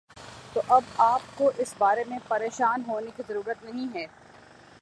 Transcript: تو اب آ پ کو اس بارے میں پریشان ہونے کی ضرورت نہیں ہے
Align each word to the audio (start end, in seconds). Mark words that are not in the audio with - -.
تو 0.53 0.61
اب 0.67 0.83
آ 0.99 1.17
پ 1.17 1.37
کو 1.37 1.51
اس 1.57 1.73
بارے 1.77 2.03
میں 2.07 2.17
پریشان 2.27 2.83
ہونے 2.87 3.11
کی 3.17 3.23
ضرورت 3.27 3.63
نہیں 3.63 3.87
ہے 3.95 4.05